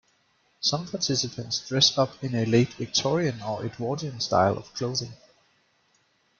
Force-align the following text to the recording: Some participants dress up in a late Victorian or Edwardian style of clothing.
Some 0.61 0.87
participants 0.87 1.67
dress 1.69 1.95
up 1.95 2.23
in 2.23 2.33
a 2.33 2.43
late 2.43 2.73
Victorian 2.73 3.39
or 3.43 3.63
Edwardian 3.63 4.19
style 4.19 4.57
of 4.57 4.73
clothing. 4.73 5.11